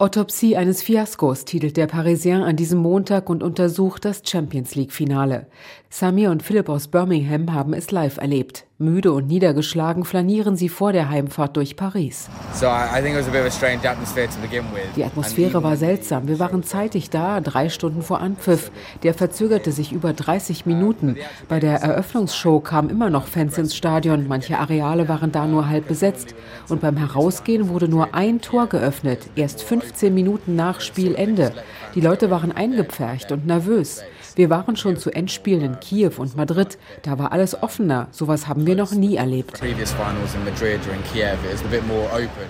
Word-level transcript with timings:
Autopsie 0.00 0.56
eines 0.56 0.82
Fiaskos 0.82 1.44
titelt 1.44 1.76
der 1.76 1.86
Parisien 1.86 2.42
an 2.42 2.56
diesem 2.56 2.78
Montag 2.78 3.28
und 3.28 3.42
untersucht 3.42 4.06
das 4.06 4.22
Champions 4.24 4.74
League-Finale. 4.74 5.46
Samir 5.92 6.30
und 6.30 6.44
Philipp 6.44 6.68
aus 6.68 6.86
Birmingham 6.86 7.52
haben 7.52 7.74
es 7.74 7.90
live 7.90 8.18
erlebt. 8.18 8.64
Müde 8.78 9.12
und 9.12 9.26
niedergeschlagen 9.26 10.04
flanieren 10.04 10.56
sie 10.56 10.70
vor 10.70 10.92
der 10.92 11.10
Heimfahrt 11.10 11.56
durch 11.56 11.76
Paris. 11.76 12.30
Die 14.96 15.04
Atmosphäre 15.04 15.62
war 15.62 15.76
seltsam. 15.76 16.28
Wir 16.28 16.38
waren 16.38 16.62
zeitig 16.62 17.10
da, 17.10 17.42
drei 17.42 17.68
Stunden 17.68 18.00
vor 18.00 18.20
Anpfiff. 18.20 18.70
Der 19.02 19.12
verzögerte 19.12 19.70
sich 19.72 19.92
über 19.92 20.14
30 20.14 20.64
Minuten. 20.64 21.16
Bei 21.48 21.60
der 21.60 21.82
Eröffnungsshow 21.82 22.60
kamen 22.60 22.88
immer 22.88 23.10
noch 23.10 23.26
Fans 23.26 23.58
ins 23.58 23.76
Stadion. 23.76 24.28
Manche 24.28 24.58
Areale 24.58 25.08
waren 25.08 25.30
da 25.30 25.46
nur 25.46 25.68
halb 25.68 25.88
besetzt. 25.88 26.34
Und 26.70 26.80
beim 26.80 26.96
Herausgehen 26.96 27.68
wurde 27.68 27.88
nur 27.88 28.14
ein 28.14 28.40
Tor 28.40 28.68
geöffnet, 28.68 29.28
erst 29.36 29.62
15 29.62 30.14
Minuten 30.14 30.56
nach 30.56 30.80
Spielende. 30.80 31.52
Die 31.94 32.00
Leute 32.00 32.30
waren 32.30 32.52
eingepfercht 32.52 33.32
und 33.32 33.46
nervös. 33.46 34.02
Wir 34.36 34.48
waren 34.48 34.76
schon 34.76 34.96
zu 34.96 35.10
Endspielen 35.10 35.62
in 35.62 35.80
Kiew 35.80 36.12
und 36.18 36.36
Madrid. 36.36 36.78
Da 37.02 37.18
war 37.18 37.32
alles 37.32 37.60
offener. 37.62 38.06
Sowas 38.12 38.46
haben 38.46 38.64
wir 38.64 38.76
noch 38.76 38.92
nie 38.92 39.16
erlebt. 39.16 39.60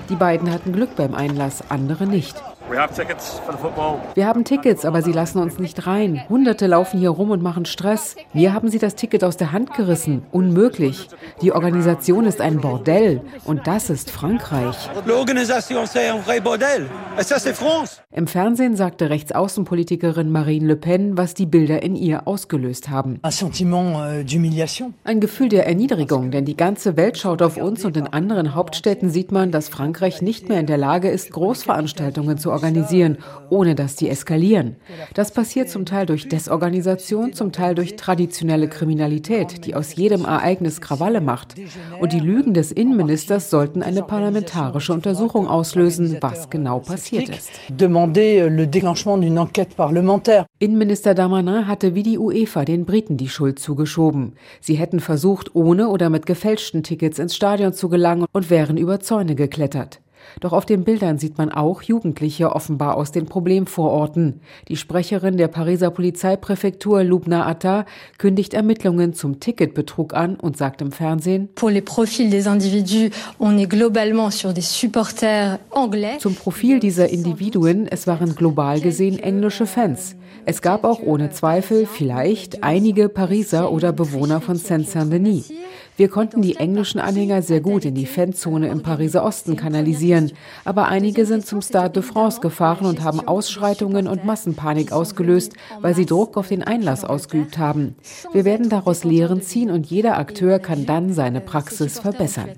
Die 0.08 0.14
beiden 0.16 0.52
hatten 0.52 0.72
Glück 0.72 0.94
beim 0.96 1.14
Einlass, 1.14 1.64
andere 1.70 2.06
nicht. 2.06 2.36
Wir 4.14 4.26
haben 4.26 4.44
Tickets, 4.44 4.84
aber 4.84 5.02
sie 5.02 5.10
lassen 5.10 5.40
uns 5.40 5.58
nicht 5.58 5.88
rein. 5.88 6.22
Hunderte 6.28 6.68
laufen 6.68 7.00
hier 7.00 7.10
rum 7.10 7.30
und 7.30 7.42
machen 7.42 7.64
Stress. 7.64 8.14
Wir 8.32 8.52
haben 8.52 8.68
sie 8.68 8.78
das 8.78 8.94
Ticket 8.94 9.24
aus 9.24 9.36
der 9.36 9.50
Hand 9.50 9.74
gerissen. 9.74 10.22
Unmöglich. 10.30 11.08
Die 11.42 11.50
Organisation 11.50 12.26
ist 12.26 12.40
ein 12.40 12.60
Bordell. 12.60 13.22
Und 13.44 13.66
das 13.66 13.90
ist 13.90 14.12
Frankreich. 14.12 14.76
Im 18.12 18.26
Fernsehen 18.28 18.76
sagte 18.76 19.10
Rechtsaußenpolitikerin 19.10 20.30
Marine 20.30 20.66
Le 20.66 20.76
Pen, 20.76 21.16
was 21.16 21.34
die 21.34 21.46
Bilder 21.46 21.82
in 21.82 21.96
ihr 21.96 22.28
ausgelöst 22.28 22.88
haben. 22.88 23.18
Euh, 23.24 23.30
ein 25.04 25.20
Gefühl 25.20 25.48
der 25.48 25.66
Erniedrigung, 25.66 26.30
denn 26.30 26.44
die 26.44 26.56
ganze 26.56 26.96
Welt 26.96 27.18
schaut 27.18 27.42
auf 27.42 27.56
uns 27.56 27.84
und 27.84 27.96
in 27.96 28.06
anderen 28.06 28.54
Hauptstädten 28.54 29.10
sieht 29.10 29.32
man, 29.32 29.50
dass 29.50 29.68
Frankreich 29.68 30.22
nicht 30.22 30.48
mehr 30.48 30.60
in 30.60 30.66
der 30.66 30.78
Lage 30.78 31.10
ist, 31.10 31.32
Großveranstaltungen 31.32 32.38
zu 32.38 32.50
organisieren 32.50 32.59
organisieren, 32.60 33.18
ohne 33.48 33.74
dass 33.74 33.96
die 33.96 34.08
eskalieren. 34.08 34.76
Das 35.14 35.32
passiert 35.32 35.70
zum 35.70 35.86
Teil 35.86 36.06
durch 36.06 36.28
Desorganisation, 36.28 37.32
zum 37.32 37.52
Teil 37.52 37.74
durch 37.74 37.96
traditionelle 37.96 38.68
Kriminalität, 38.68 39.64
die 39.64 39.74
aus 39.74 39.94
jedem 39.94 40.24
Ereignis 40.24 40.80
Krawalle 40.80 41.20
macht. 41.20 41.54
Und 42.00 42.12
die 42.12 42.20
Lügen 42.20 42.54
des 42.54 42.70
Innenministers 42.70 43.50
sollten 43.50 43.82
eine 43.82 44.02
parlamentarische 44.02 44.92
Untersuchung 44.92 45.48
auslösen, 45.48 46.18
was 46.20 46.50
genau 46.50 46.80
passiert 46.80 47.28
ist. 47.30 47.50
Innenminister 50.58 51.14
Damanin 51.14 51.66
hatte 51.66 51.94
wie 51.94 52.02
die 52.02 52.18
UEFA 52.18 52.64
den 52.64 52.84
Briten 52.84 53.16
die 53.16 53.28
Schuld 53.28 53.58
zugeschoben. 53.58 54.34
Sie 54.60 54.74
hätten 54.74 55.00
versucht, 55.00 55.54
ohne 55.54 55.88
oder 55.88 56.10
mit 56.10 56.26
gefälschten 56.26 56.82
Tickets 56.82 57.18
ins 57.18 57.34
Stadion 57.34 57.72
zu 57.72 57.88
gelangen 57.88 58.26
und 58.32 58.50
wären 58.50 58.76
über 58.76 59.00
Zäune 59.00 59.34
geklettert. 59.34 60.00
Doch 60.40 60.52
auf 60.52 60.66
den 60.66 60.84
Bildern 60.84 61.18
sieht 61.18 61.38
man 61.38 61.50
auch 61.50 61.82
Jugendliche 61.82 62.54
offenbar 62.54 62.96
aus 62.96 63.12
den 63.12 63.26
Problemvororten. 63.26 64.40
Die 64.68 64.76
Sprecherin 64.76 65.36
der 65.36 65.48
Pariser 65.48 65.90
Polizeipräfektur 65.90 67.02
Lubna 67.04 67.46
Atta 67.46 67.84
kündigt 68.18 68.54
Ermittlungen 68.54 69.12
zum 69.14 69.40
Ticketbetrug 69.40 70.14
an 70.14 70.36
und 70.36 70.56
sagt 70.56 70.82
im 70.82 70.92
Fernsehen, 70.92 71.48
Zum 76.18 76.34
Profil 76.34 76.80
dieser 76.80 77.08
Individuen, 77.08 77.86
es 77.86 78.06
waren 78.06 78.34
global 78.34 78.80
gesehen 78.80 79.18
englische 79.18 79.66
Fans. 79.66 80.16
Es 80.46 80.62
gab 80.62 80.84
auch 80.84 81.00
ohne 81.00 81.30
Zweifel 81.30 81.86
vielleicht 81.86 82.62
einige 82.62 83.08
Pariser 83.08 83.70
oder 83.70 83.92
Bewohner 83.92 84.40
von 84.40 84.56
Saint-Saint-Denis. 84.56 85.52
Wir 85.96 86.08
konnten 86.08 86.40
die 86.40 86.56
englischen 86.56 86.98
Anhänger 86.98 87.42
sehr 87.42 87.60
gut 87.60 87.84
in 87.84 87.94
die 87.94 88.06
Fanzone 88.06 88.68
im 88.68 88.82
Pariser 88.82 89.22
Osten 89.22 89.56
kanalisieren, 89.56 90.32
aber 90.64 90.88
einige 90.88 91.26
sind 91.26 91.44
zum 91.46 91.60
Stade 91.60 91.94
de 91.94 92.02
France 92.02 92.40
gefahren 92.40 92.86
und 92.86 93.02
haben 93.02 93.20
Ausschreitungen 93.20 94.08
und 94.08 94.24
Massenpanik 94.24 94.92
ausgelöst, 94.92 95.52
weil 95.80 95.94
sie 95.94 96.06
Druck 96.06 96.36
auf 96.36 96.48
den 96.48 96.62
Einlass 96.62 97.04
ausgeübt 97.04 97.58
haben. 97.58 97.96
Wir 98.32 98.44
werden 98.44 98.70
daraus 98.70 99.04
Lehren 99.04 99.42
ziehen 99.42 99.70
und 99.70 99.86
jeder 99.86 100.16
Akteur 100.16 100.58
kann 100.58 100.86
dann 100.86 101.12
seine 101.12 101.40
Praxis 101.40 101.98
verbessern. 101.98 102.50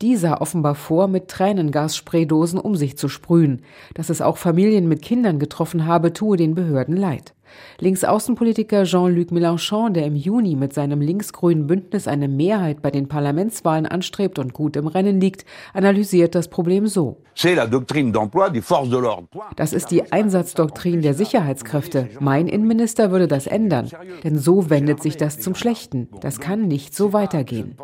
Die 0.00 0.16
sah 0.16 0.38
offenbar 0.38 0.74
vor, 0.74 1.08
mit 1.08 1.28
Tränengasspraydosen 1.28 2.58
um 2.58 2.74
sich 2.74 2.98
zu 2.98 3.08
sprühen. 3.08 3.62
Dass 3.94 4.10
es 4.10 4.20
auch 4.20 4.38
Familien 4.38 4.88
mit 4.88 5.02
Kindern 5.02 5.38
getroffen 5.38 5.86
habe, 5.86 6.12
tue 6.12 6.36
den 6.36 6.54
Behörden 6.54 6.96
leid. 6.96 7.34
Linksaußenpolitiker 7.78 8.84
Jean-Luc 8.84 9.30
Mélenchon, 9.30 9.90
der 9.92 10.06
im 10.06 10.16
Juni 10.16 10.56
mit 10.56 10.72
seinem 10.72 11.00
linksgrünen 11.00 11.66
Bündnis 11.66 12.08
eine 12.08 12.28
Mehrheit 12.28 12.82
bei 12.82 12.90
den 12.90 13.08
Parlamentswahlen 13.08 13.86
anstrebt 13.86 14.38
und 14.38 14.52
gut 14.52 14.76
im 14.76 14.86
Rennen 14.86 15.20
liegt, 15.20 15.44
analysiert 15.72 16.34
das 16.34 16.48
Problem 16.48 16.86
so. 16.86 17.18
Das 19.56 19.72
ist 19.72 19.90
die 19.90 20.12
Einsatzdoktrin 20.12 21.02
der 21.02 21.14
Sicherheitskräfte. 21.14 22.08
Mein 22.20 22.46
Innenminister 22.46 23.10
würde 23.10 23.26
das 23.26 23.46
ändern, 23.46 23.88
denn 24.22 24.38
so 24.38 24.68
wendet 24.68 25.02
sich 25.02 25.16
das 25.16 25.40
zum 25.40 25.54
Schlechten. 25.54 26.08
Das 26.20 26.40
kann 26.40 26.68
nicht 26.68 26.94
so 26.94 27.12
weitergehen. 27.12 27.76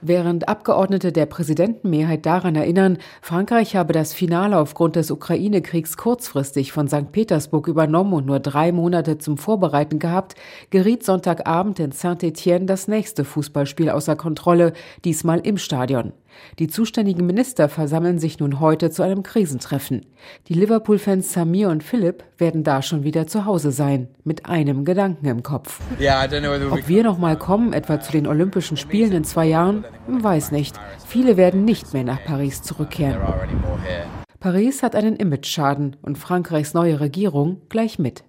Während 0.00 0.48
Abgeordnete 0.48 1.12
der 1.12 1.26
Präsidentenmehrheit 1.26 2.26
daran 2.26 2.54
erinnern, 2.54 2.98
Frankreich 3.22 3.76
habe 3.76 3.92
das 3.92 4.12
Finale 4.12 4.58
aufgrund 4.58 4.96
des 4.96 5.10
Ukraine-Kriegs 5.10 5.96
kurzfristig 5.96 6.72
von 6.72 6.88
St. 6.88 7.12
Petersburg 7.12 7.64
übernommen 7.74 8.12
und 8.12 8.24
nur 8.24 8.38
drei 8.38 8.70
Monate 8.70 9.18
zum 9.18 9.36
Vorbereiten 9.36 9.98
gehabt, 9.98 10.36
geriet 10.70 11.04
Sonntagabend 11.04 11.80
in 11.80 11.90
Saint-Étienne 11.90 12.66
das 12.66 12.86
nächste 12.86 13.24
Fußballspiel 13.24 13.90
außer 13.90 14.14
Kontrolle, 14.14 14.74
diesmal 15.04 15.40
im 15.40 15.58
Stadion. 15.58 16.12
Die 16.60 16.68
zuständigen 16.68 17.26
Minister 17.26 17.68
versammeln 17.68 18.18
sich 18.18 18.38
nun 18.38 18.60
heute 18.60 18.90
zu 18.90 19.02
einem 19.02 19.22
Krisentreffen. 19.22 20.06
Die 20.48 20.54
Liverpool-Fans 20.54 21.32
Samir 21.32 21.68
und 21.68 21.82
Philipp 21.82 22.24
werden 22.38 22.62
da 22.62 22.82
schon 22.82 23.02
wieder 23.02 23.26
zu 23.26 23.44
Hause 23.44 23.72
sein, 23.72 24.08
mit 24.22 24.46
einem 24.46 24.84
Gedanken 24.84 25.26
im 25.26 25.42
Kopf. 25.42 25.80
Ob 26.70 26.88
wir 26.88 27.02
noch 27.02 27.18
mal 27.18 27.36
kommen, 27.36 27.72
etwa 27.72 28.00
zu 28.00 28.12
den 28.12 28.26
Olympischen 28.26 28.76
Spielen 28.76 29.12
in 29.12 29.24
zwei 29.24 29.46
Jahren, 29.46 29.84
weiß 30.06 30.52
nicht. 30.52 30.78
Viele 31.06 31.36
werden 31.36 31.64
nicht 31.64 31.92
mehr 31.92 32.04
nach 32.04 32.22
Paris 32.24 32.62
zurückkehren. 32.62 33.20
Paris 34.44 34.82
hat 34.82 34.94
einen 34.94 35.16
Imageschaden 35.16 35.96
und 36.02 36.18
Frankreichs 36.18 36.74
neue 36.74 37.00
Regierung 37.00 37.62
gleich 37.70 37.98
mit. 37.98 38.24